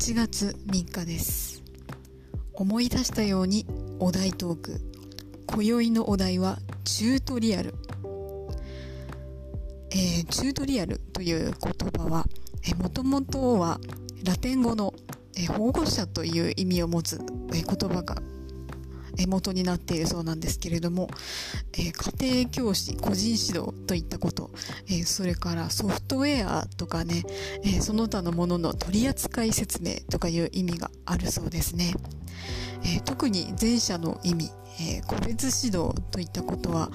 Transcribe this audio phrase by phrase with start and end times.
[0.00, 1.62] 8月3日です。
[2.54, 3.66] 思い出したように
[3.98, 4.80] お題トーク。
[5.46, 7.74] 今宵のお題はチュートリアル、
[9.90, 12.24] えー、チュートリアルという言葉は
[12.78, 13.78] もともとは
[14.24, 14.94] ラテン語の、
[15.36, 17.20] えー、保護者という意味を持つ、
[17.52, 18.16] えー、言葉が
[19.26, 21.08] 元になっているそうなんですけれども、
[21.76, 24.50] え、家庭教師、個人指導といったこと、
[24.88, 27.24] え、それからソフトウェアとかね、
[27.64, 31.94] え、その他のものの取扱説明とかいう意味があるそうですね。
[32.82, 36.90] え特に前者の意味、え個別指導といったことは、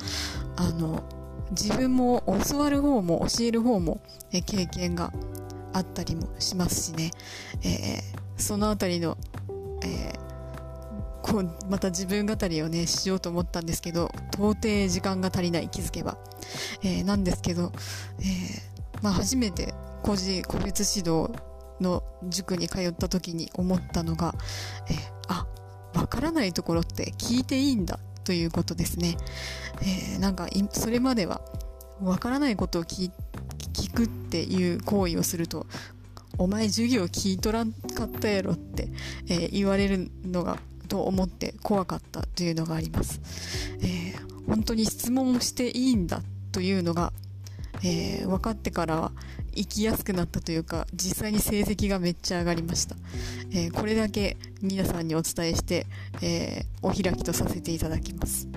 [0.56, 1.04] あの、
[1.52, 5.14] 自分も教わる方も教える方も、え経験が
[5.74, 7.12] あったりもしますしね、
[7.64, 8.02] え
[8.38, 9.18] そのあたりの、
[9.84, 10.25] えー
[11.26, 16.20] こうまた自分語りをねしようと思ったんですけど到底時間が足りない気づけば、
[16.84, 17.72] えー、なんですけど、
[18.20, 21.34] えー、まあ、初めて個人個別指導
[21.82, 24.36] の塾に通った時に思ったのが、
[24.88, 24.98] えー、
[25.30, 25.48] あ
[25.96, 29.18] わからないところって聞いていいんだということですね、
[29.82, 31.42] えー、なんかそれまでは
[32.04, 33.10] わからないことを聞
[33.96, 35.66] くっていう行為をすると
[36.38, 38.90] お前授業聞いとらんかったやろって、
[39.28, 43.22] えー、言われるのがと思って怖かったというのがあります。
[43.82, 47.14] えー、本当に質問していいんだというのが、
[47.84, 49.12] えー、分かってからは
[49.56, 52.96] 生きやすくなったというか実際に成績がめっちゃ上がりました、
[53.52, 55.86] えー、これだけ皆さんにお伝えして、
[56.22, 58.48] えお開きとさせていただきます。